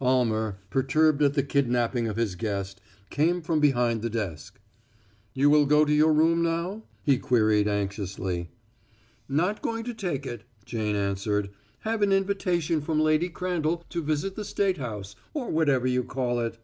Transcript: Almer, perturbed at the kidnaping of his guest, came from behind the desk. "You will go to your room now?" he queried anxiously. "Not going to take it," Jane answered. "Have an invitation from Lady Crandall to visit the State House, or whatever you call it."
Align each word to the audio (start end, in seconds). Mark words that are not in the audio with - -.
Almer, 0.00 0.58
perturbed 0.68 1.22
at 1.22 1.34
the 1.34 1.44
kidnaping 1.44 2.08
of 2.08 2.16
his 2.16 2.34
guest, 2.34 2.80
came 3.08 3.40
from 3.40 3.60
behind 3.60 4.02
the 4.02 4.10
desk. 4.10 4.58
"You 5.32 5.48
will 5.48 5.64
go 5.64 5.84
to 5.84 5.94
your 5.94 6.12
room 6.12 6.42
now?" 6.42 6.82
he 7.04 7.18
queried 7.18 7.68
anxiously. 7.68 8.50
"Not 9.28 9.62
going 9.62 9.84
to 9.84 9.94
take 9.94 10.26
it," 10.26 10.42
Jane 10.64 10.96
answered. 10.96 11.50
"Have 11.82 12.02
an 12.02 12.10
invitation 12.10 12.80
from 12.80 12.98
Lady 12.98 13.28
Crandall 13.28 13.84
to 13.90 14.02
visit 14.02 14.34
the 14.34 14.44
State 14.44 14.78
House, 14.78 15.14
or 15.32 15.50
whatever 15.52 15.86
you 15.86 16.02
call 16.02 16.40
it." 16.40 16.58